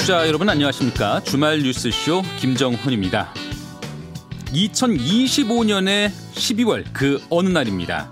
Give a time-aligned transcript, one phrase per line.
[0.00, 1.20] 청취자 여러분 안녕하십니까?
[1.24, 3.34] 주말 뉴스쇼 김정훈입니다.
[4.46, 8.10] 2025년의 12월 그 어느 날입니다.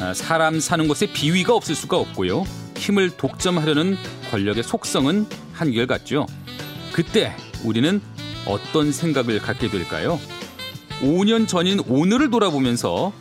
[0.00, 2.44] 아, 사람 사는 곳에 비위가 없을 수가 없고요.
[2.76, 3.96] 힘을 독점하려는
[4.30, 6.26] 권력의 속성은 한결같죠.
[6.92, 8.00] 그때 우리는
[8.46, 10.18] 어떤 생각을 갖게 될까요?
[11.02, 13.12] 5년 전인 오늘을 돌아보면서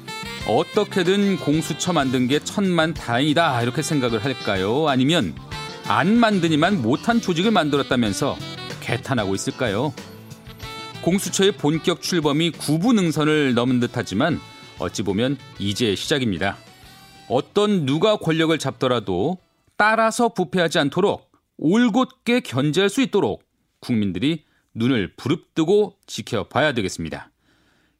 [0.48, 4.88] 어떻게든 공수처 만든 게 천만 다행이다 이렇게 생각을 할까요?
[4.88, 5.36] 아니면
[5.90, 8.36] 안 만드니만 못한 조직을 만들었다면서
[8.82, 9.94] 개탄하고 있을까요?
[11.02, 14.38] 공수처의 본격 출범이 구분응선을 넘은 듯하지만
[14.80, 16.58] 어찌 보면 이제 시작입니다.
[17.30, 19.38] 어떤 누가 권력을 잡더라도
[19.78, 23.44] 따라서 부패하지 않도록 올곧게 견제할 수 있도록
[23.80, 27.32] 국민들이 눈을 부릅뜨고 지켜봐야 되겠습니다.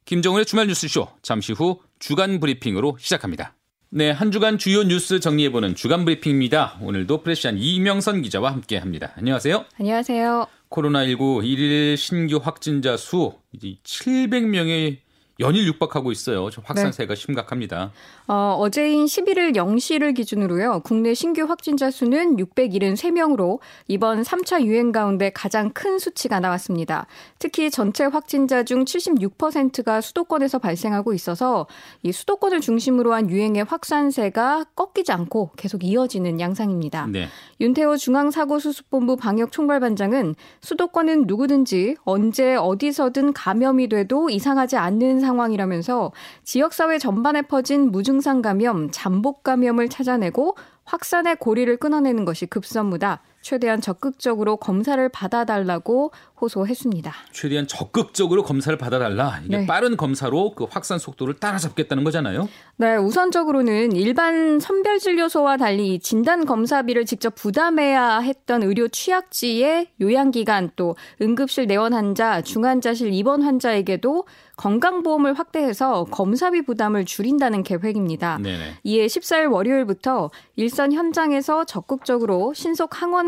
[0.04, 3.54] 김정은의 주말 뉴스쇼 잠시 후 주간 브리핑으로 시작합니다.
[3.90, 6.76] 네, 한 주간 주요 뉴스 정리해보는 주간 브리핑입니다.
[6.82, 9.12] 오늘도 프레시안 이명선 기자와 함께합니다.
[9.16, 9.64] 안녕하세요.
[9.80, 10.46] 안녕하세요.
[10.68, 14.98] 코로나19 1일 신규 확진자 수 이제 700명의
[15.40, 16.48] 연일 육박하고 있어요.
[16.64, 17.20] 확산세가 네.
[17.20, 17.92] 심각합니다.
[18.26, 20.80] 어, 어제인 11일 0시를 기준으로요.
[20.84, 27.06] 국내 신규 확진자 수는 673명으로 이번 3차 유행 가운데 가장 큰 수치가 나왔습니다.
[27.38, 31.68] 특히 전체 확진자 중 76%가 수도권에서 발생하고 있어서
[32.02, 37.06] 이 수도권을 중심으로 한 유행의 확산세가 꺾이지 않고 계속 이어지는 양상입니다.
[37.06, 37.28] 네.
[37.60, 46.12] 윤태호 중앙사고수습본부 방역총괄반장은 수도권은 누구든지 언제 어디서든 감염이 돼도 이상하지 않는 상황이라면서
[46.44, 53.20] 지역사회 전반에 퍼진 무증상 감염, 잠복 감염을 찾아내고 확산의 고리를 끊어내는 것이 급선무다.
[53.40, 57.12] 최대한 적극적으로 검사를 받아달라고 호소했습니다.
[57.32, 59.40] 최대한 적극적으로 검사를 받아달라.
[59.44, 59.66] 이게 네.
[59.66, 62.48] 빠른 검사로 그 확산 속도를 따라잡겠다는 거잖아요.
[62.76, 71.66] 네, 우선적으로는 일반 선별진료소와 달리 진단 검사비를 직접 부담해야 했던 의료 취약지의 요양기간 또 응급실
[71.66, 74.24] 내원 환자, 중환자실 입원 환자에게도
[74.56, 78.38] 건강보험을 확대해서 검사비 부담을 줄인다는 계획입니다.
[78.42, 78.78] 네네.
[78.82, 83.27] 이에 14일 월요일부터 일선 현장에서 적극적으로 신속 항원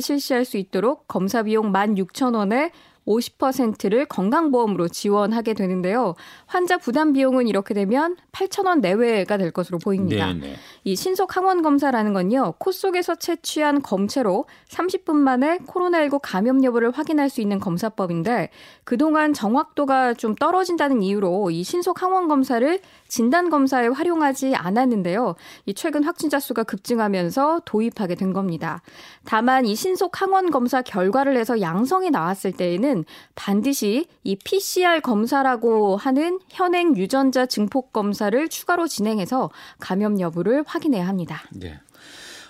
[0.00, 2.70] 실시할 수 있도록 검사 비용 16,000원에
[3.06, 6.14] 50%를 건강보험으로 지원하게 되는데요.
[6.46, 10.32] 환자 부담 비용은 이렇게 되면 8,000원 내외가 될 것으로 보입니다.
[10.32, 10.56] 네네.
[10.84, 12.54] 이 신속 항원 검사라는 건요.
[12.58, 18.50] 코 속에서 채취한 검체로 30분 만에 코로나19 감염 여부를 확인할 수 있는 검사법인데
[18.84, 25.34] 그동안 정확도가 좀 떨어진다는 이유로 이 신속 항원 검사를 진단 검사에 활용하지 않았는데요.
[25.66, 28.82] 이 최근 확진자 수가 급증하면서 도입하게 된 겁니다.
[29.24, 32.99] 다만 이 신속 항원 검사 결과를 내서 양성이 나왔을 때에는
[33.34, 41.42] 반드시 이 PCR 검사라고 하는 현행 유전자 증폭 검사를 추가로 진행해서 감염 여부를 확인해야 합니다.
[41.52, 41.78] 네.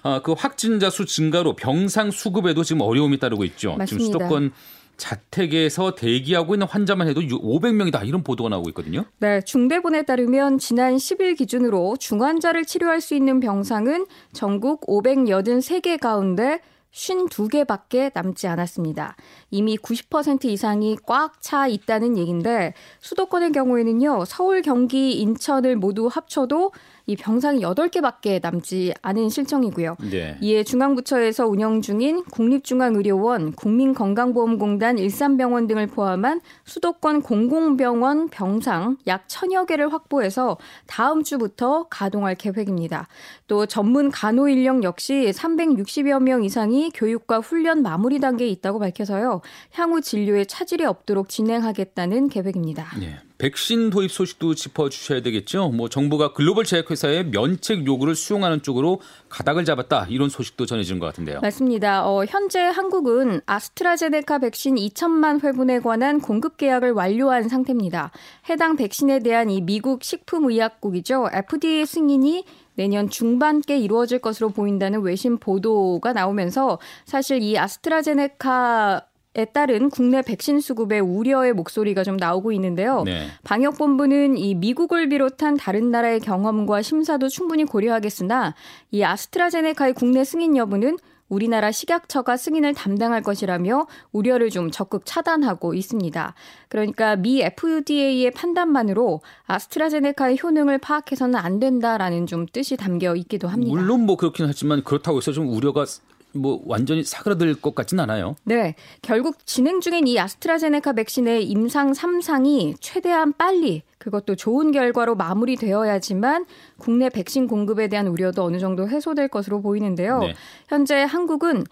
[0.02, 3.76] 아, 그 확진자 수 증가로 병상 수급에도 지금 어려움이 따르고 있죠.
[3.76, 3.86] 맞습니다.
[3.86, 4.52] 지금 수도권
[5.00, 9.04] 자택에서 대기하고 있는 환자만 해도 500명이다 이런 보도가 나오고 있거든요.
[9.18, 16.60] 네, 중대본에 따르면 지난 10일 기준으로 중환자를 치료할 수 있는 병상은 전국 583개 가운데
[16.92, 19.16] 52개밖에 남지 않았습니다.
[19.50, 24.24] 이미 90% 이상이 꽉 차 있다는 얘기인데 수도권의 경우에는요.
[24.26, 26.72] 서울, 경기, 인천을 모두 합쳐도
[27.06, 29.96] 이 병상이 8개밖에 남지 않은 실정이고요.
[30.10, 30.36] 네.
[30.40, 39.92] 이에 중앙부처에서 운영 중인 국립중앙의료원, 국민건강보험공단 일산병원 등을 포함한 수도권 공공병원 병상 약 천여 개를
[39.92, 43.08] 확보해서 다음 주부터 가동할 계획입니다.
[43.46, 49.40] 또 전문 간호 인력 역시 360여 명 이상이 교육과 훈련 마무리 단계에 있다고 밝혀서요.
[49.72, 52.86] 향후 진료에 차질이 없도록 진행하겠다는 계획입니다.
[52.98, 53.18] 네.
[53.40, 55.70] 백신 도입 소식도 짚어주셔야 되겠죠.
[55.70, 61.40] 뭐 정부가 글로벌 제약회사의 면책 요구를 수용하는 쪽으로 가닥을 잡았다 이런 소식도 전해지는 것 같은데요.
[61.40, 62.06] 맞습니다.
[62.06, 68.10] 어, 현재 한국은 아스트라제네카 백신 2천만 회분에 관한 공급 계약을 완료한 상태입니다.
[68.50, 71.30] 해당 백신에 대한 이 미국 식품의약국이죠.
[71.32, 72.44] FDA 승인이
[72.74, 79.06] 내년 중반께 이루어질 것으로 보인다는 외신 보도가 나오면서 사실 이 아스트라제네카
[79.36, 83.04] 에 따른 국내 백신 수급에 우려의 목소리가 좀 나오고 있는데요.
[83.04, 83.28] 네.
[83.44, 88.56] 방역본부는 이 미국을 비롯한 다른 나라의 경험과 심사도 충분히 고려하겠으나
[88.90, 90.96] 이 아스트라제네카의 국내 승인 여부는
[91.28, 96.34] 우리나라 식약처가 승인을 담당할 것이라며 우려를 좀 적극 차단하고 있습니다.
[96.68, 103.72] 그러니까 미 FDA의 판단만으로 아스트라제네카의 효능을 파악해서는 안 된다라는 좀 뜻이 담겨 있기도 합니다.
[103.72, 105.86] 물론 뭐 그렇긴 하지만 그렇다고 해서 좀 우려가
[106.32, 108.36] 뭐 완전히 사그라들 것 같지는 않아요.
[108.44, 108.74] 네.
[109.02, 116.46] 결국 진행 중인 이 아스트라제네카 백신의 임상 3상이 최대한 빨리 그것도 좋은 결과로 마무리되어야지만
[116.78, 120.20] 국내 백신 공급에 대한 우려도 어느 정도 해소될 것으로 보이는데요.
[120.20, 120.34] 네.
[120.68, 121.64] 현재 한국은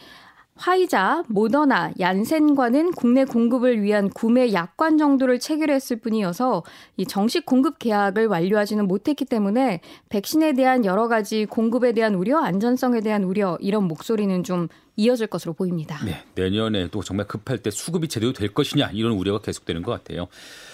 [0.58, 6.64] 화이자, 모더나, 얀센과는 국내 공급을 위한 구매 약관 정도를 체결했을 뿐이어서
[6.96, 13.00] 이 정식 공급 계약을 완료하지는 못했기 때문에 백신에 대한 여러 가지 공급에 대한 우려, 안전성에
[13.00, 16.04] 대한 우려 이런 목소리는 좀 이어질 것으로 보입니다.
[16.04, 20.26] 네, 내년에도 정말 급할 때 수급이 제대로 될 것이냐 이런 우려가 계속되는 것 같아요.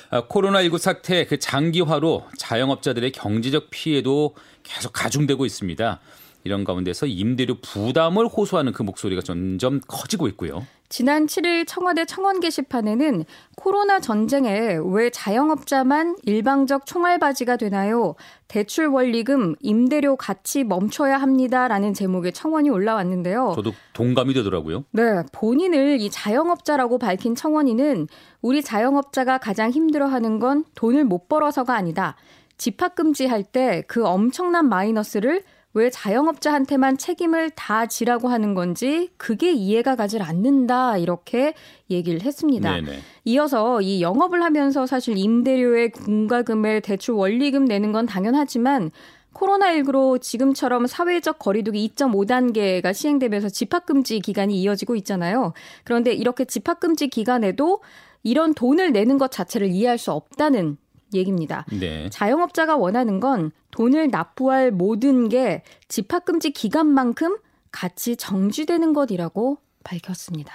[0.09, 6.01] 아, 코로나19 사태 그 장기화로 자영업자들의 경제적 피해도 계속 가중되고 있습니다.
[6.45, 10.67] 이런 가운데서 임대료 부담을 호소하는 그 목소리가 점점 커지고 있고요.
[10.91, 13.25] 지난 7일 청와대 청원 게시판에는
[13.57, 18.15] 코로나 전쟁에 왜 자영업자만 일방적 총알바지가 되나요?
[18.47, 23.55] 대출 원리금, 임대료 같이 멈춰야 합니다라는 제목의 청원이 올라왔는데요.
[23.57, 24.85] 저도 동감이 되더라고요.
[24.93, 28.07] 네, 본인을 이 자영업자라고 밝힌 청원인은
[28.43, 32.15] 우리 자영업자가 가장 힘들어하는 건 돈을 못 벌어서가 아니다.
[32.57, 35.43] 집합 금지할 때 그 엄청난 마이너스를
[35.75, 41.55] 왜 자영업자한테만 책임을 다 지라고 하는 건지 그게 이해가 가질 않는다 이렇게
[41.91, 42.77] 얘기를 했습니다.
[42.77, 42.99] 네네.
[43.25, 48.93] 이어서 이 영업을 하면서 사실 임대료의 공과금을 대출 원리금 내는 건 당연하지만
[49.35, 55.53] 코로나19로 지금처럼 사회적 거리두기 2.5단계가 시행되면서 집합금지 기간이 이어지고 있잖아요.
[55.83, 57.81] 그런데 이렇게 집합금지 기간에도
[58.23, 60.79] 이런 돈을 내는 것 자체를 이해할 수 없다는
[61.15, 61.65] 얘기입니다.
[61.71, 62.09] 네.
[62.11, 67.39] 자영업자가 원하는 건 돈을 납부할 모든 게 집합금지 기간만큼
[67.71, 70.53] 같이 정지되는 것이라고 밝혔습니다.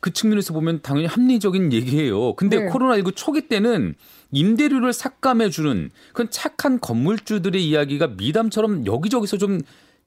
[0.00, 2.34] 그 측면에서 보면 당연히 합리적인 얘기예요.
[2.34, 2.68] 근데 네.
[2.68, 3.94] 코로나19 초기 때는
[4.30, 9.60] 임대료를 삭감해 주는 그런 착한 건물주들의 이야기가 미담처럼 여기저기서 좀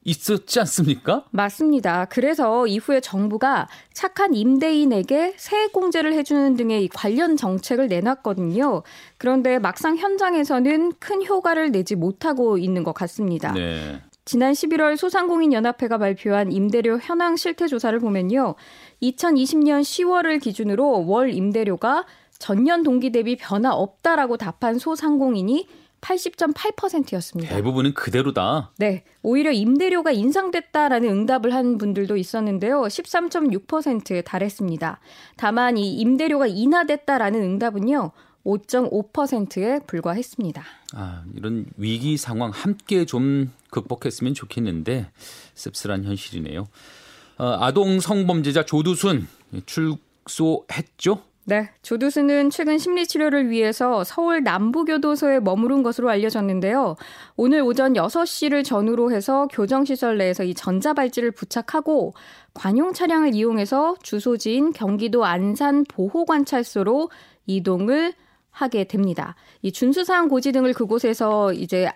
[0.06, 1.26] 있었지 않습니까?
[1.32, 2.06] 맞습니다.
[2.06, 8.84] 그래서 이후에 정부가 착한 임대인에게 세액 공제를 해주는 등의 관련 정책을 내놨거든요.
[9.18, 13.52] 그런데 막상 현장에서는 큰 효과를 내지 못하고 있는 것 같습니다.
[13.52, 14.00] 네.
[14.26, 18.56] 지난 11월 소상공인연합회가 발표한 임대료 현황 실태 조사를 보면요.
[19.02, 22.06] 2020년 10월을 기준으로 월 임대료가
[22.38, 25.68] 전년 동기 대비 변화 없다라고 답한 소상공인이
[26.06, 27.56] 80.8%였습니다.
[27.56, 28.72] 대부분은 그대로다.
[28.78, 29.04] 네.
[29.24, 32.84] 오히려 임대료가 인상됐다라는 응답을 한 분들도 있었는데요.
[32.84, 35.00] 13.6%에 달했습니다.
[35.36, 38.12] 다만 이 임대료가 인하됐다라는 응답은요.
[38.46, 40.64] 5.5%에 불과했습니다.
[40.94, 45.10] 아, 이런 위기 상황 함께 좀 극복했으면 좋겠는데
[45.56, 46.68] 씁쓸한 현실이네요.
[47.40, 49.28] 어, 아동 성범죄자 조두순
[49.66, 51.24] 출소했죠?
[51.48, 56.96] 네, 조두순은 최근 심리치료를 위해서 서울 남부교도소에 머무른 것으로 알려졌는데요.
[57.36, 62.16] 오늘 오전 6시를 전후로 해서 교정시설 내에서 이 전자발찌를 부착하고
[62.56, 67.12] 관용 차량을 이용해서 주소지인 경기도 안산 보호관찰소로
[67.46, 68.14] 이동을
[68.50, 69.36] 하게 됩니다.
[69.62, 71.92] 이 준수사항 고지 등을 그곳에서 이제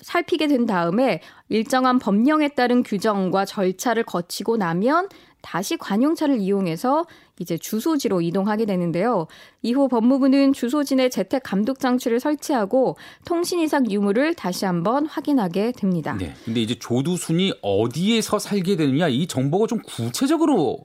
[0.00, 1.20] 살피게 된 다음에
[1.50, 5.08] 일정한 법령에 따른 규정과 절차를 거치고 나면
[5.42, 7.06] 다시 관용차를 이용해서
[7.40, 9.26] 이제 주소지로 이동하게 되는데요.
[9.62, 16.16] 이후 법무부는 주소지 내 재택 감독 장치를 설치하고 통신 이상 유무를 다시 한번 확인하게 됩니다.
[16.18, 16.34] 네.
[16.44, 20.78] 근데 이제 조두순이 어디에서 살게 되느냐 이 정보가 좀 구체적으로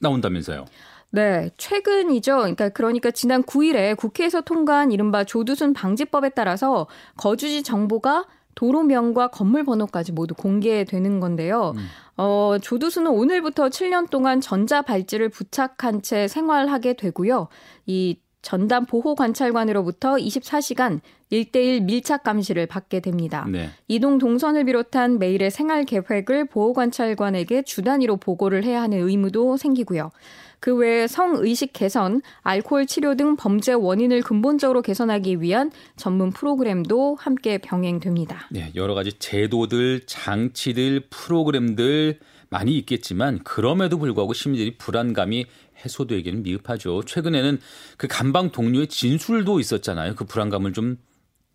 [0.00, 0.64] 나온다면서요.
[1.10, 2.36] 네, 최근이죠.
[2.36, 6.86] 그러니까 그러니까 지난 9일에 국회에서 통과한 이른바 조두순 방지법에 따라서
[7.16, 11.74] 거주지 정보가 도로명과 건물 번호까지 모두 공개되는 건데요.
[11.76, 11.86] 음.
[12.16, 17.48] 어, 조두수는 오늘부터 7년 동안 전자 발찌를 부착한 채 생활하게 되고요.
[17.86, 21.00] 이 전담 보호 관찰관으로부터 24시간
[21.32, 23.44] 1대1 밀착 감시를 받게 됩니다.
[23.50, 23.70] 네.
[23.88, 30.12] 이동 동선을 비롯한 매일의 생활 계획을 보호 관찰관에게 주 단위로 보고를 해야 하는 의무도 생기고요.
[30.60, 37.58] 그 외에 성의식 개선, 알코올 치료 등 범죄 원인을 근본적으로 개선하기 위한 전문 프로그램도 함께
[37.58, 38.48] 병행됩니다.
[38.50, 45.46] 네, 여러 가지 제도들, 장치들, 프로그램들 많이 있겠지만 그럼에도 불구하고 시민들이 불안감이
[45.84, 47.02] 해소되기는 미흡하죠.
[47.02, 47.58] 최근에는
[47.96, 50.14] 그 간방 동료의 진술도 있었잖아요.
[50.14, 50.98] 그 불안감을 좀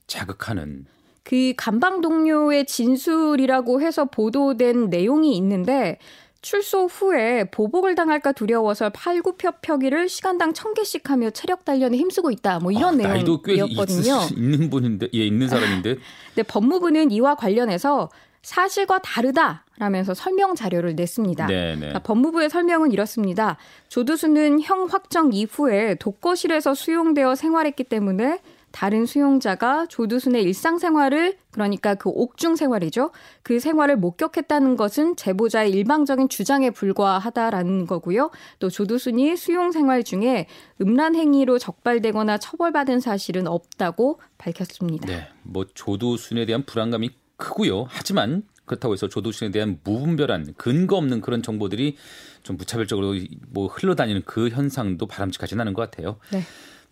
[0.07, 0.85] 자극하는.
[1.23, 5.99] 그 간방 동료의 진술이라고 해서 보도된 내용이 있는데
[6.41, 12.59] 출소 후에 보복을 당할까 두려워서 팔굽혀펴기를 시간당 천개씩 하며 체력 단련에 힘쓰고 있다.
[12.59, 14.21] 뭐 이런 아, 내용이었거든요.
[14.23, 15.97] 있, 있는 분인데, 예, 있는 사람인데.
[16.35, 18.09] 네, 법무부는 이와 관련해서
[18.41, 21.45] 사실과 다르다 라면서 설명 자료를 냈습니다.
[21.45, 21.75] 네, 네.
[21.75, 23.57] 그러니까 법무부의 설명은 이렇습니다.
[23.89, 28.39] 조두수는 형 확정 이후에 독거실에서 수용되어 생활했기 때문에
[28.71, 33.11] 다른 수용자가 조두순의 일상생활을 그러니까 그 옥중 생활이죠.
[33.43, 38.31] 그 생활을 목격했다는 것은 제보자의 일방적인 주장에 불과하다라는 거고요.
[38.59, 40.47] 또 조두순이 수용 생활 중에
[40.81, 45.07] 음란 행위로 적발되거나 처벌받은 사실은 없다고 밝혔습니다.
[45.07, 45.27] 네.
[45.43, 47.85] 뭐 조두순에 대한 불안감이 크고요.
[47.89, 51.97] 하지만 그렇다고 해서 조두순에 대한 무분별한 근거 없는 그런 정보들이
[52.43, 53.15] 좀 무차별적으로
[53.49, 56.17] 뭐 흘러다니는 그 현상도 바람직하진 않은 것 같아요.
[56.31, 56.41] 네.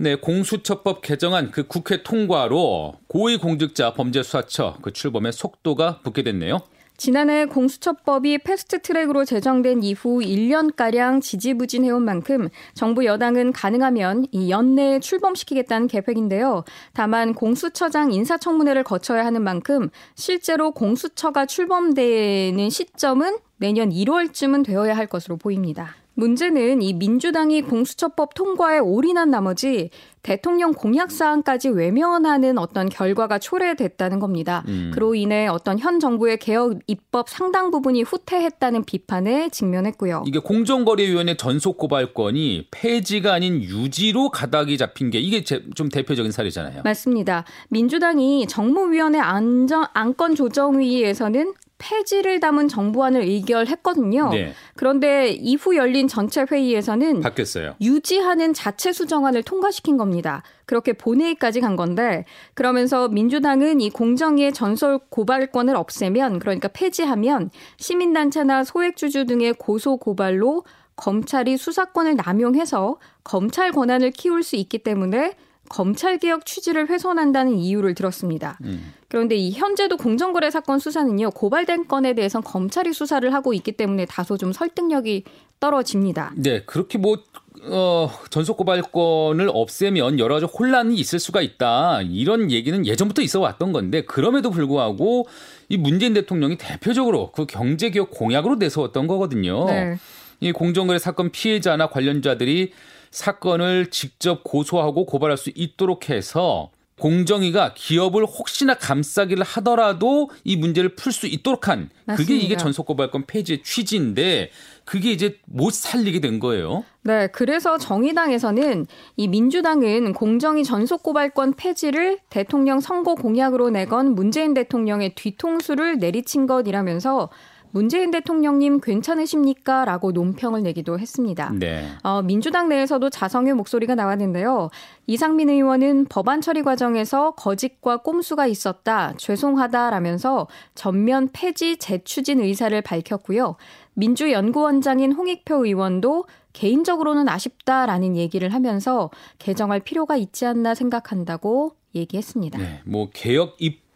[0.01, 6.59] 네, 공수처법 개정안 그 국회 통과로 고위공직자 범죄수사처 그 출범의 속도가 붙게 됐네요.
[6.95, 16.63] 지난해 공수처법이 패스트트랙으로 제정된 이후 1년가량 지지부진해온 만큼 정부 여당은 가능하면 이 연내에 출범시키겠다는 계획인데요.
[16.93, 25.35] 다만 공수처장 인사청문회를 거쳐야 하는 만큼 실제로 공수처가 출범되는 시점은 내년 1월쯤은 되어야 할 것으로
[25.35, 25.95] 보입니다.
[26.19, 29.89] 문제는 이 민주당이 공수처법 통과에 올인한 나머지
[30.21, 34.63] 대통령 공약 사항까지 외면하는 어떤 결과가 초래됐다는 겁니다.
[34.67, 34.91] 음.
[34.93, 40.23] 그로 인해 어떤 현 정부의 개혁 입법 상당 부분이 후퇴했다는 비판에 직면했고요.
[40.27, 46.81] 이게 공정거래위원회 전속 고발권이 폐지가 아닌 유지로 가닥이 잡힌 게 이게 좀 대표적인 사례잖아요.
[46.83, 47.45] 맞습니다.
[47.69, 54.29] 민주당이 정무위원회 안전 안건 조정회의에서는 폐지를 담은 정부안을 의결했거든요.
[54.29, 54.53] 네.
[54.75, 57.75] 그런데 이후 열린 전체 회의에서는 바뀌었어요.
[57.81, 60.43] 유지하는 자체 수정안을 통과시킨 겁니다.
[60.65, 69.25] 그렇게 본회의까지 간 건데 그러면서 민주당은 이 공정위의 전설 고발권을 없애면 그러니까 폐지하면 시민단체나 소액주주
[69.25, 70.65] 등의 고소 고발로
[70.97, 75.35] 검찰이 수사권을 남용해서 검찰 권한을 키울 수 있기 때문에
[75.69, 78.57] 검찰개혁 취지를 훼손한다는 이유를 들었습니다.
[78.63, 78.93] 음.
[79.07, 84.37] 그런데 이 현재도 공정거래 사건 수사는요, 고발된 건에 대해서 검찰이 수사를 하고 있기 때문에 다소
[84.37, 85.23] 좀 설득력이
[85.59, 86.33] 떨어집니다.
[86.35, 87.17] 네, 그렇게 뭐,
[87.63, 92.01] 어, 전속 고발권을 없애면 여러 가지 혼란이 있을 수가 있다.
[92.03, 95.27] 이런 얘기는 예전부터 있어 왔던 건데, 그럼에도 불구하고
[95.67, 99.65] 이 문재인 대통령이 대표적으로 그 경제개혁 공약으로 내세웠던 거거든요.
[99.65, 99.97] 네.
[100.39, 102.71] 이 공정거래 사건 피해자나 관련자들이
[103.11, 111.13] 사건을 직접 고소하고 고발할 수 있도록 해서 공정위가 기업을 혹시나 감싸기를 하더라도 이 문제를 풀
[111.13, 112.15] 수 있도록 한 맞습니다.
[112.15, 114.51] 그게 이게 전속고발권 폐지의 취지인데
[114.83, 116.83] 그게 이제 못 살리게 된 거예요.
[117.03, 118.85] 네, 그래서 정의당에서는
[119.15, 127.29] 이 민주당은 공정위 전속고발권 폐지를 대통령 선거 공약으로 내건 문재인 대통령의 뒤통수를 내리친 것이라면서
[127.71, 129.85] 문재인 대통령님 괜찮으십니까?
[129.85, 131.51] 라고 논평을 내기도 했습니다.
[131.53, 131.85] 네.
[132.03, 134.69] 어, 민주당 내에서도 자성의 목소리가 나왔는데요.
[135.07, 139.13] 이상민 의원은 법안 처리 과정에서 거짓과 꼼수가 있었다.
[139.17, 143.55] 죄송하다라면서 전면 폐지 재추진 의사를 밝혔고요.
[143.93, 152.59] 민주연구원장인 홍익표 의원도 개인적으로는 아쉽다라는 얘기를 하면서 개정할 필요가 있지 않나 생각한다고 얘기했습니다.
[152.59, 153.88] 네, 뭐 개혁 입법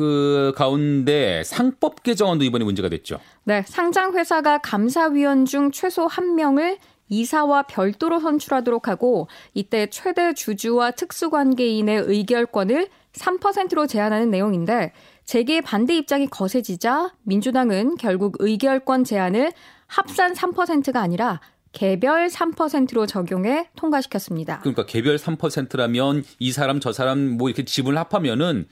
[0.00, 3.20] 그 가운데 상법 개정안도 이번에 문제가 됐죠.
[3.44, 6.78] 네, 상장 회사가 감사위원 중 최소 한 명을
[7.10, 14.94] 이사와 별도로 선출하도록 하고 이때 최대 주주와 특수관계인의 의결권을 3%로 제한하는 내용인데
[15.26, 19.52] 재계 반대 입장이 거세지자 민주당은 결국 의결권 제한을
[19.86, 21.40] 합산 3%가 아니라
[21.72, 24.60] 개별 3%로 적용해 통과시켰습니다.
[24.60, 28.66] 그러니까 개별 3%라면 이 사람 저 사람 뭐 이렇게 지분을 합하면은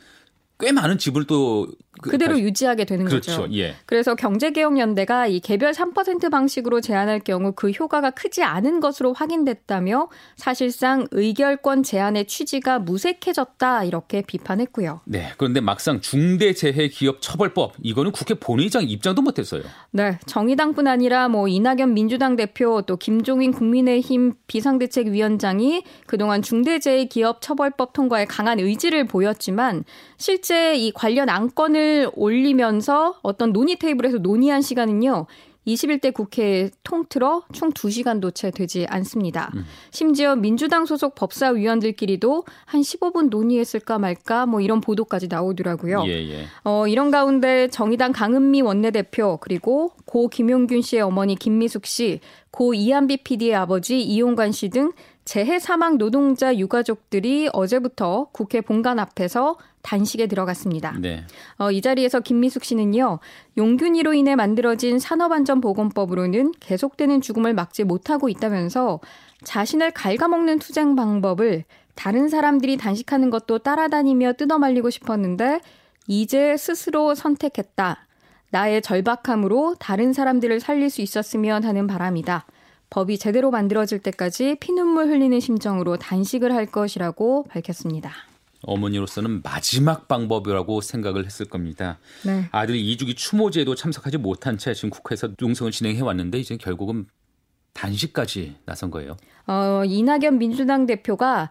[0.58, 1.68] 꽤 많은 지불도
[2.00, 3.42] 그, 그대로 다시, 유지하게 되는 그렇죠.
[3.42, 3.54] 거죠.
[3.54, 3.74] 예.
[3.86, 11.06] 그래서 경제개혁연대가 이 개별 3% 방식으로 제한할 경우 그 효과가 크지 않은 것으로 확인됐다며 사실상
[11.10, 15.00] 의결권 제한의 취지가 무색해졌다 이렇게 비판했고요.
[15.04, 15.32] 네.
[15.36, 19.62] 그런데 막상 중대재해기업처벌법 이거는 국회 본회의장 입장도 못했어요.
[19.90, 20.18] 네.
[20.26, 29.06] 정의당뿐 아니라 뭐 이낙연 민주당 대표 또 김종인 국민의힘 비상대책위원장이 그동안 중대재해기업처벌법 통과에 강한 의지를
[29.06, 29.84] 보였지만
[30.16, 35.26] 실제 이 관련 안건을 올리면서 어떤 논의 테이블에서 논의한 시간은요.
[35.68, 39.50] 21대 국회에 통틀어 총 2시간도 채 되지 않습니다.
[39.54, 39.64] 음.
[39.90, 46.04] 심지어 민주당 소속 법사위원들끼리도 한 15분 논의했을까 말까 뭐 이런 보도까지 나오더라고요.
[46.06, 46.44] 예, 예.
[46.64, 53.18] 어, 이런 가운데 정의당 강은미 원내대표 그리고 고 김용균 씨의 어머니 김미숙 씨, 고 이한비
[53.18, 54.92] PD의 아버지 이용관 씨 등
[55.28, 60.96] 재해 사망 노동자 유가족들이 어제부터 국회 본관 앞에서 단식에 들어갔습니다.
[60.98, 61.22] 네.
[61.58, 63.18] 어, 이 자리에서 김미숙 씨는요,
[63.58, 69.00] 용균이로 인해 만들어진 산업안전보건법으로는 계속되는 죽음을 막지 못하고 있다면서
[69.44, 75.60] 자신을 갉아먹는 투쟁 방법을 다른 사람들이 단식하는 것도 따라다니며 뜯어말리고 싶었는데
[76.06, 78.06] 이제 스스로 선택했다.
[78.48, 82.46] 나의 절박함으로 다른 사람들을 살릴 수 있었으면 하는 바람이다.
[82.90, 88.12] 법이 제대로 만들어질 때까지 피눈물 흘리는 심정으로 단식을 할 것이라고 밝혔습니다.
[88.62, 91.98] 어머니로서는 마지막 방법이라고 생각을 했을 겁니다.
[92.24, 92.48] 네.
[92.50, 97.06] 아들이 이주기 추모제도 참석하지 못한 채 지금 국회에서 농성을 진행해 왔는데 이제 결국은
[97.74, 99.16] 단식까지 나선 거예요.
[99.46, 101.50] 어, 이낙연 민주당 대표가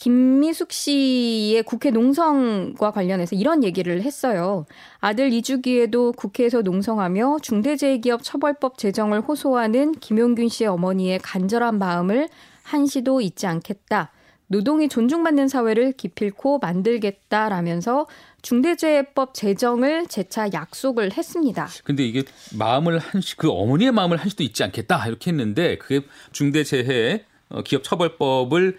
[0.00, 4.64] 김미숙 씨의 국회 농성과 관련해서 이런 얘기를 했어요.
[4.98, 12.30] 아들 이주기에도 국회에서 농성하며 중대재해기업 처벌법 제정을 호소하는 김용균 씨의 어머니의 간절한 마음을
[12.62, 14.10] 한시도 잊지 않겠다.
[14.46, 18.06] 노동이 존중받는 사회를 기필코 만들겠다라면서
[18.40, 21.68] 중대재해법 제정을 재차 약속을 했습니다.
[21.84, 22.24] 근데 이게
[22.58, 26.00] 마음을 한시 그 어머니의 마음을 한시도 잊지 않겠다 이렇게 했는데 그게
[26.32, 28.78] 중대재해 어, 기업 처벌법을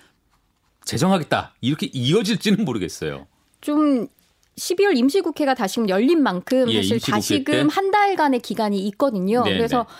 [0.85, 3.27] 제정하겠다 이렇게 이어질지는 모르겠어요.
[3.61, 4.07] 좀
[4.57, 9.43] 12월 임시국회가 다시금 열린 만큼 예, 사실 다시금 한 달간의 기간이 있거든요.
[9.43, 9.93] 네 그래서 네.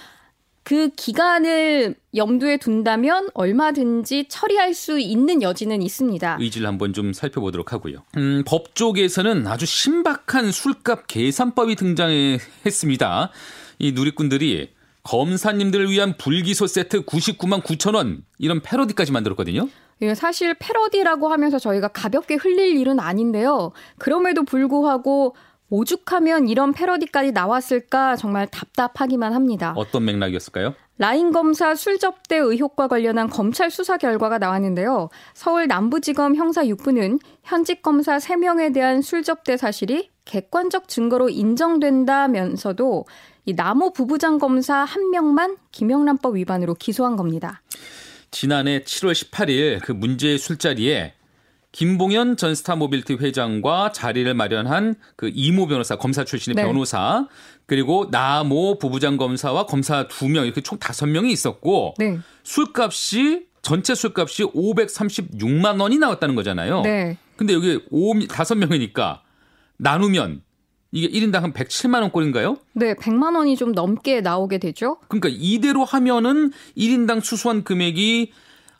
[0.63, 6.38] 그 기간을 염두에 둔다면 얼마든지 처리할 수 있는 여지는 있습니다.
[6.39, 8.03] 의지를 한번 좀 살펴보도록 하고요.
[8.17, 13.31] 음, 법 쪽에서는 아주 신박한 술값 계산법이 등장했습니다.
[13.79, 14.69] 이 누리꾼들이
[15.03, 19.67] 검사님들을 위한 불기소 세트 99만 9천 원 이런 패러디까지 만들었거든요.
[20.01, 23.72] 예, 사실 패러디라고 하면서 저희가 가볍게 흘릴 일은 아닌데요.
[23.98, 25.36] 그럼에도 불구하고
[25.70, 29.74] 오죽하면 이런 패러디까지 나왔을까 정말 답답하기만 합니다.
[29.77, 30.75] 어떤 맥락이었을까요?
[30.98, 35.10] 라인 검사 술접대 의혹과 관련한 검찰 수사 결과가 나왔는데요.
[35.34, 43.05] 서울 남부지검 형사 6부는 현직 검사 3명에 대한 술접대 사실이 객관적 증거로 인정된다면서도
[43.46, 47.62] 이 남호 부부장 검사 1명만 김영란법 위반으로 기소한 겁니다.
[48.31, 51.13] 지난해 7월 18일 그 문제의 술자리에
[51.73, 56.63] 김봉현 전 스타모빌티 회장과 자리를 마련한 그 이모 변호사, 검사 출신의 네.
[56.63, 57.27] 변호사,
[57.65, 62.19] 그리고 나모 부부장 검사와 검사 2명 이렇게 총 5명이 있었고 네.
[62.43, 66.81] 술값이 전체 술값이 536만 원이 나왔다는 거잖아요.
[66.81, 67.17] 네.
[67.38, 69.19] 근데 여기 5, 5명이니까
[69.77, 70.41] 나누면
[70.91, 72.57] 이게 1인당 한 107만 원꼴인가요?
[72.74, 74.98] 네, 100만 원이 좀 넘게 나오게 되죠.
[75.07, 78.31] 그러니까 이대로 하면은 1인당 수수한 금액이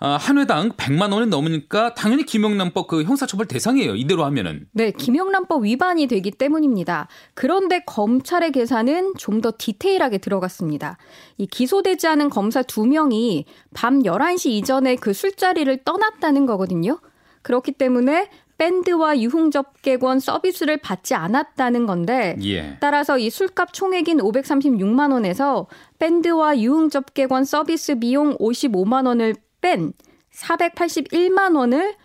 [0.04, 3.94] 아, 한 회당 100만 원이 넘으니까 당연히 김영란법 그 형사처벌 대상이에요.
[3.96, 4.66] 이대로 하면은.
[4.72, 7.08] 네, 김영란법 위반이 되기 때문입니다.
[7.36, 10.98] 그런데 검찰의 계산은 좀 더 디테일하게 들어갔습니다.
[11.38, 17.00] 이 기소되지 않은 검사 두 명이 밤 11시 이전에 그 술자리를 떠났다는 거거든요.
[17.44, 18.28] 그렇기 때문에
[18.62, 22.78] 밴드와 유흥 접객원 서비스를 받지 않았다는 건데 예.
[22.80, 25.66] 따라서 이 술값 총액인 536만 원에서
[25.98, 29.94] 밴드와 유흥 접객원 서비스 비용 55만 원을 뺀
[30.32, 31.96] 481만 원을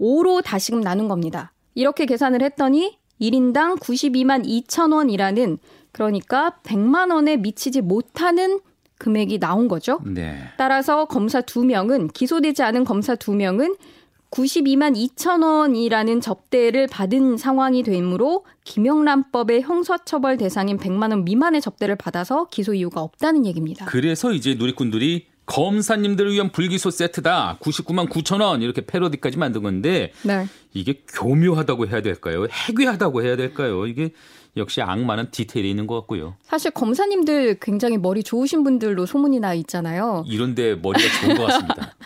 [0.00, 1.52] 5로 다시금 나눈 겁니다.
[1.76, 5.58] 이렇게 계산을 했더니 1인당 92만 2천 원이라는
[5.92, 8.58] 그러니까 100만 원에 미치지 못하는
[8.98, 10.00] 금액이 나온 거죠.
[10.04, 10.36] 네.
[10.58, 13.76] 따라서 검사 2명은 기소되지 않은 검사 2명은
[14.30, 22.46] 92만 2천 원이라는 접대를 받은 상황이 되므로 김영란법의 형사처벌 대상인 100만 원 미만의 접대를 받아서
[22.50, 23.86] 기소 이유가 없다는 얘기입니다.
[23.86, 27.58] 그래서 이제 누리꾼들이 검사님들을 위한 불기소 세트다.
[27.60, 30.46] 99만 9천 원 이렇게 패러디까지 만든 건데 네.
[30.72, 32.46] 이게 교묘하다고 해야 될까요?
[32.48, 33.86] 해괴하다고 해야 될까요?
[33.86, 34.12] 이게
[34.56, 36.36] 역시 악마는 디테일이 있는 것 같고요.
[36.42, 40.24] 사실 검사님들 굉장히 머리 좋으신 분들로 소문이 나 있잖아요.
[40.28, 41.96] 이런데 머리가 좋은 것 같습니다.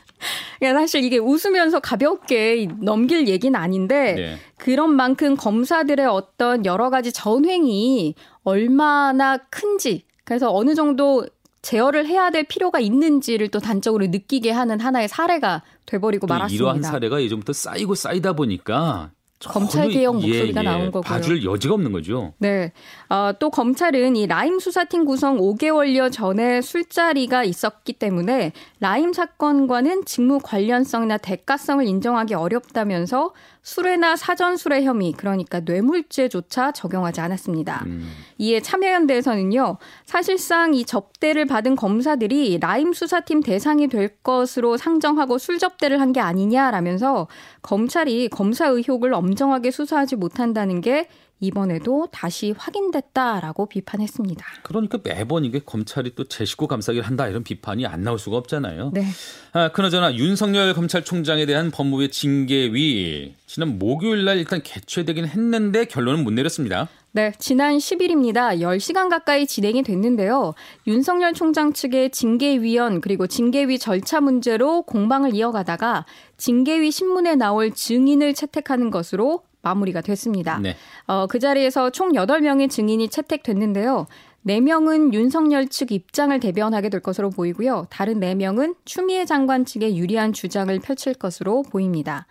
[0.64, 4.38] 그러니까 사실 이게 웃으면서 가볍게 넘길 얘기는 아닌데 네.
[4.56, 11.26] 그런 만큼 검사들의 어떤 여러 가지 전횡이 얼마나 큰지 그래서 어느 정도
[11.60, 16.62] 제어를 해야 될 필요가 있는지를 또 단적으로 느끼게 하는 하나의 사례가 돼버리고 말았습니다.
[16.62, 20.70] 이러한 사례가 예전부터 쌓이고 쌓이다 보니까 검찰 개혁 목소리가 예, 예.
[20.70, 21.02] 나온 거고요.
[21.02, 22.32] 봐줄 여지가 없는 거죠.
[22.38, 22.72] 네.
[23.10, 30.38] 어, 또 검찰은 이 라임 수사팀 구성 5개월여 전에 술자리가 있었기 때문에 라임 사건과는 직무
[30.42, 37.82] 관련성이나 대가성을 인정하기 어렵다면서 수뢰나 사전 수뢰 혐의 그러니까 뇌물죄조차 적용하지 않았습니다.
[37.86, 38.10] 음.
[38.38, 39.78] 이에 참여연대에서는요.
[40.04, 46.20] 사실상 이 접대를 받은 검사들이 라임 수사팀 대상이 될 것으로 상정하고 술 접대를 한 게
[46.20, 47.26] 아니냐라면서
[47.62, 51.08] 검찰이 검사 의혹을 엄정하게 수사하지 못한다는 게
[51.40, 54.44] 이번에도 다시 확인됐다라고 비판했습니다.
[54.62, 58.92] 그러니까 매번 이게 검찰이 또 제 식구 감싸기를 한다 이런 비판이 안 나올 수가 없잖아요.
[58.94, 59.04] 네.
[59.52, 66.32] 아, 그나저나 윤석열 검찰총장에 대한 법무부의 징계위 지난 목요일 날 일단 개최되긴 했는데 결론은 못
[66.32, 66.88] 내렸습니다.
[67.16, 68.58] 네, 지난 10일입니다.
[68.58, 70.52] 10시간 가까이 진행이 됐는데요.
[70.88, 76.06] 윤석열 총장 측의 징계위원 그리고 징계위 절차 문제로 공방을 이어가다가
[76.38, 80.58] 징계위 신문에 나올 증인을 채택하는 것으로 마무리가 됐습니다.
[80.58, 80.74] 네.
[81.06, 84.08] 어, 그 자리에서 총 8명의 증인이 채택됐는데요.
[84.44, 87.86] 4명은 윤석열 측 입장을 대변하게 될 것으로 보이고요.
[87.90, 92.26] 다른 4명은 추미애 장관 측의 유리한 주장을 펼칠 것으로 보입니다.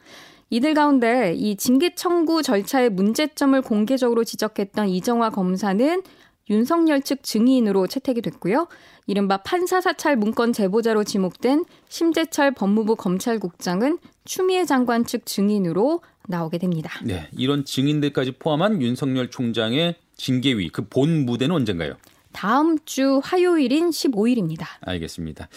[0.54, 6.04] 이들 가운데 이 징계 청구 절차의 문제점을 공개적으로 지적했던 이정화 검사는
[6.52, 8.68] 윤석열 측 증인으로 채택이 됐고요.
[9.08, 16.92] 이른바 판사 사찰 문건 제보자로 지목된 심재철 법무부 검찰국장은 추미애 장관 측 증인으로 나오게 됩니다.
[17.04, 21.96] 네, 이런 증인들까지 포함한 윤석열 총장의 징계위 그 본 무대는 언젠가요?
[22.32, 24.66] 다음 주 화요일인 15일입니다.
[24.82, 25.50] 알겠습니다.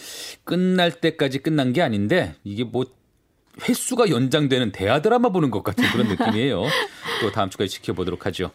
[0.44, 2.86] 끝날 때까지 끝난 게 아닌데 이게 뭐
[3.68, 6.62] 횟수가 연장되는 대하 드라마 보는 것 같은 그런 느낌이에요.
[7.22, 8.50] 또 다음 주까지 지켜보도록 하죠.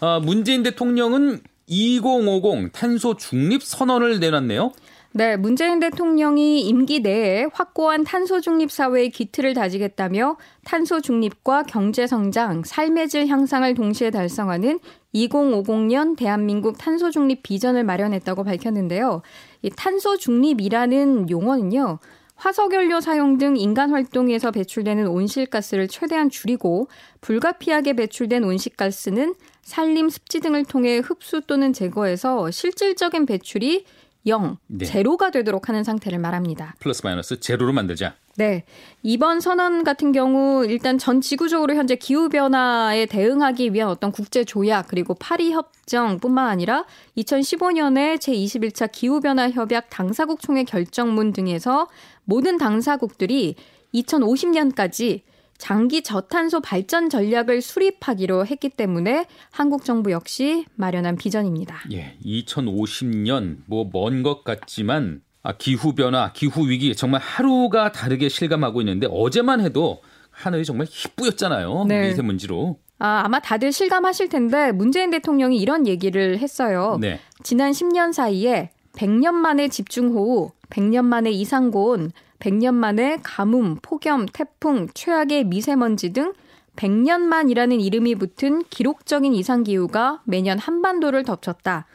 [0.00, 4.72] 아, 문재인 대통령은 2050 탄소 중립 선언을 내놨네요.
[5.12, 12.62] 네, 문재인 대통령이 임기 내에 확고한 탄소 중립 사회의 기틀을 다지겠다며 탄소 중립과 경제 성장,
[12.62, 14.78] 삶의 질 향상을 동시에 달성하는
[15.12, 19.22] 2050년 대한민국 탄소 중립 비전을 마련했다고 밝혔는데요.
[19.62, 21.98] 이 탄소 중립이라는 용어는요.
[22.40, 26.88] 화석연료 사용 등 인간 활동에서 배출되는 온실가스를 최대한 줄이고
[27.20, 33.84] 불가피하게 배출된 온실가스는 산림, 습지 등을 통해 흡수 또는 제거해서 실질적인 배출이
[34.26, 34.84] 0, 네.
[34.84, 36.74] 제로가 되도록 하는 상태를 말합니다.
[36.78, 38.14] 플러스 마이너스 제로로 만들자.
[38.36, 38.64] 네.
[39.02, 44.88] 이번 선언 같은 경우 일단 전 지구적으로 현재 기후 변화에 대응하기 위한 어떤 국제 조약
[44.88, 46.84] 그리고 파리 협정뿐만 아니라
[47.16, 51.88] 2015년에 제21차 기후 변화 협약 당사국 총회 결정문 등에서
[52.24, 53.56] 모든 당사국들이
[53.94, 55.22] 2050년까지
[55.60, 61.82] 장기 저탄소 발전 전략을 수립하기로 했기 때문에 한국 정부 역시 마련한 비전입니다.
[61.92, 68.80] 예, 2050년 뭐 먼 것 같지만 아, 기후 변화, 기후 위기 정말 하루가 다르게 실감하고
[68.80, 71.84] 있는데 어제만 해도 하늘이 정말 희뿌였잖아요.
[71.88, 72.08] 네.
[72.08, 72.78] 미세먼지로.
[72.98, 76.98] 아, 아마 다들 실감하실 텐데 문재인 대통령이 이런 얘기를 했어요.
[77.00, 77.20] 네.
[77.42, 85.44] 지난 10년 사이에 100년 만에 집중호우, 100년 만에 이상고온, 100년 만에 가뭄, 폭염, 태풍, 최악의
[85.44, 86.32] 미세먼지 등
[86.76, 91.86] 100년만이라는 이름이 붙은 기록적인 이상기후가 매년 한반도를 덮쳤다.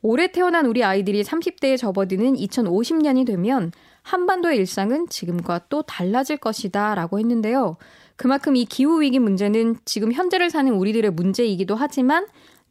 [0.00, 7.18] 올해 태어난 우리 아이들이 30대에 접어드는 2050년이 되면 한반도의 일상은 지금과 또 달라질 것이다 라고
[7.18, 7.76] 했는데요.
[8.16, 12.26] 그만큼 이 기후위기 문제는 지금 현재를 사는 우리들의 문제이기도 하지만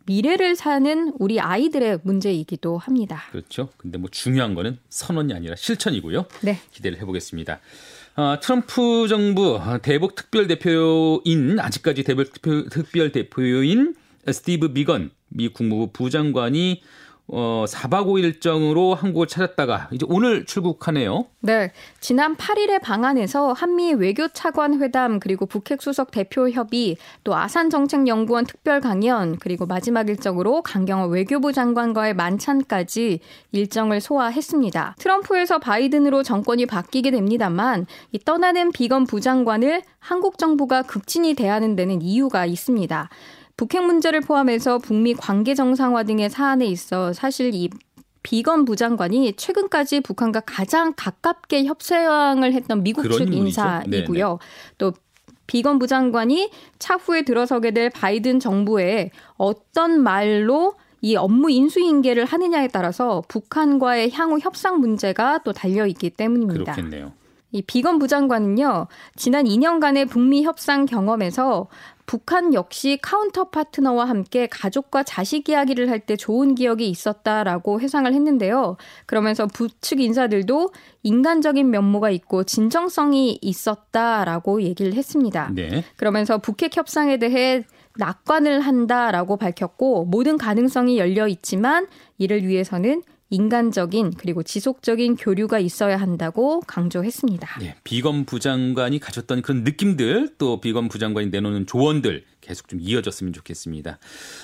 [0.07, 3.23] 미래를 사는 우리 아이들의 문제이기도 합니다.
[3.31, 3.69] 그렇죠.
[3.77, 6.25] 근데 뭐 중요한 거는 선언이 아니라 실천이고요.
[6.41, 6.57] 네.
[6.71, 7.59] 기대를 해보겠습니다.
[8.15, 16.81] 아, 트럼프 정부 대북 특별 대표인 아직까지 대북 특별 대표인 스티브 비건 미 국무부 부장관이
[17.29, 21.25] 어, 4박 5일 일정으로 한국을 찾았다가 이제 오늘 출국하네요.
[21.41, 21.71] 네.
[21.99, 28.07] 지난 8일의 방안에서 한미 외교 차관 회담 그리고 북핵 수석 대표 협의 또 아산 정책
[28.07, 33.19] 연구원 특별 강연 그리고 마지막 일정으로 강경화 외교부 장관과의 만찬까지
[33.51, 34.95] 일정을 소화했습니다.
[34.97, 42.45] 트럼프에서 바이든으로 정권이 바뀌게 됩니다만 이 떠나는 비건 부장관을 한국 정부가 극진히 대하는 데는 이유가
[42.45, 43.09] 있습니다.
[43.57, 47.69] 북핵 문제를 포함해서 북미 관계 정상화 등의 사안에 있어 사실 이
[48.23, 54.27] 비건 부장관이 최근까지 북한과 가장 가깝게 협상을 했던 미국 측 인사이고요.
[54.27, 54.37] 네네.
[54.77, 54.93] 또
[55.47, 64.11] 비건 부장관이 차후에 들어서게 될 바이든 정부에 어떤 말로 이 업무 인수인계를 하느냐에 따라서 북한과의
[64.11, 66.73] 향후 협상 문제가 또 달려 있기 때문입니다.
[66.73, 67.13] 그렇겠네요.
[67.53, 71.67] 이 비건 부장관은요, 지난 2년간의 북미 협상 경험에서
[72.07, 78.77] 북한 역시 counter partner와 함께 가족과 자식 이야기를 할 때 좋은 기억이 있었다라고 회상을 했는데요.
[79.05, 80.71] 그러면서 부측 인사들도
[81.03, 85.51] 인간적인 면모가 있고 진정성이 있었다라고 얘기를 했습니다.
[85.53, 85.83] 네.
[85.97, 87.65] 그러면서 북핵 협상에 대해
[87.97, 96.61] 낙관을 한다라고 밝혔고 모든 가능성이 열려 있지만 이를 위해서는 인간적인 그리고 지속적인 교류가 있어야 한다고
[96.61, 97.59] 강조했습니다.
[97.63, 103.99] 예, 비건 부장관이 가졌던 그런 느낌들 또 비건 부장관이 내놓는 조언들 계속 좀 이어졌으면 좋겠습니다.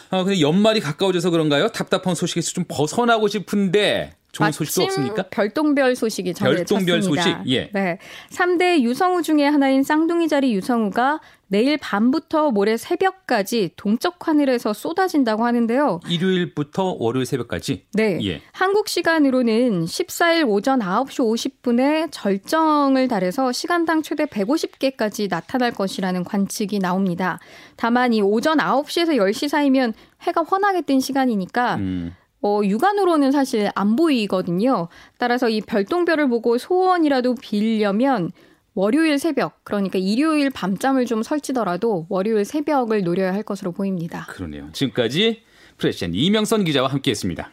[0.10, 1.70] 아, 근데 연말이 가까워져서 그런가요?
[1.70, 5.24] 답답한 소식에서 좀 벗어나고 싶은데 좋은 소식도 없습니까?
[5.30, 6.92] 별똥별 소식이 전해졌습니다.
[6.92, 7.38] 별똥별 소식.
[7.48, 7.70] 예.
[7.72, 8.00] 네.
[8.32, 16.00] 3대 유성우 중에 하나인 쌍둥이 자리 유성우가 내일 밤부터 모레 새벽까지 동쪽 하늘에서 쏟아진다고 하는데요.
[16.10, 17.86] 일요일부터 월요일 새벽까지?
[17.94, 18.18] 네.
[18.24, 18.42] 예.
[18.52, 27.40] 한국 시간으로는 14일 오전 9시 50분에 절정을 달해서 시간당 최대 150개까지 나타날 것이라는 관측이 나옵니다.
[27.76, 29.94] 다만 이 오전 9시에서 10시 사이면
[30.24, 32.16] 해가 환하게 뜬 시간이니까 음.
[32.44, 34.90] 어, 육안으로는 사실 안 보이거든요.
[35.18, 38.32] 따라서 이 별똥별을 보고 소원이라도 빌려면
[38.76, 44.26] 월요일 새벽, 그러니까 일요일 밤잠을 좀 설치더라도 월요일 새벽을 노려야 할 것으로 보입니다.
[44.30, 44.70] 그러네요.
[44.74, 45.42] 지금까지
[45.78, 47.52] 프레시안 이명선 기자와 함께했습니다.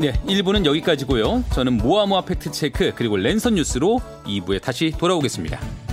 [0.00, 1.44] 네, 1부는 여기까지고요.
[1.54, 5.83] 저는 모아모아 팩트체크 그리고 랜선 뉴스로 2부에 다시 돌아오겠습니다.